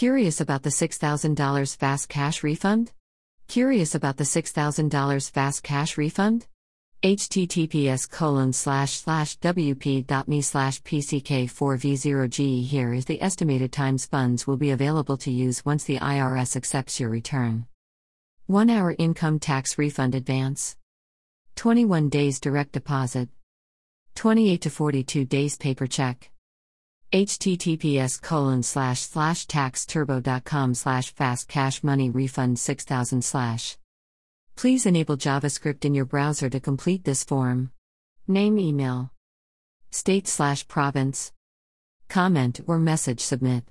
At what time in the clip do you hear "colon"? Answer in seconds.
8.10-8.54, 28.22-28.62